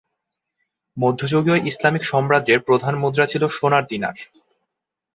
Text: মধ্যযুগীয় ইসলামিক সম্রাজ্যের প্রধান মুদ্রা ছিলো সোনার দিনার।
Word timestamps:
মধ্যযুগীয় 0.97 1.57
ইসলামিক 1.67 2.03
সম্রাজ্যের 2.03 2.59
প্রধান 2.59 2.93
মুদ্রা 2.97 3.25
ছিলো 3.27 3.47
সোনার 3.49 3.83
দিনার। 3.87 4.17